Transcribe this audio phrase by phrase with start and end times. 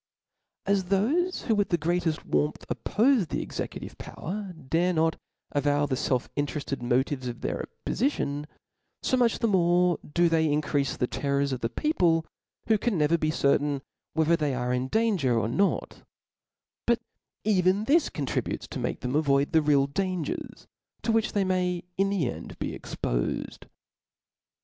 [0.65, 5.15] As thofe who with the greateft warmth oppofe the executive power, dare not
[5.51, 8.45] avow the felf in* terefted motives of their oppoficion,
[9.03, 12.25] fo much the more do they increafe the terrors of the people,
[12.67, 13.83] who can never be certain
[14.13, 16.01] whether they are in dan* ger or not«
[16.87, 16.97] But
[17.43, 20.65] even this contributes to make them avoid the real dai^ers,
[21.03, 23.65] to which they may, in the end, be expofed.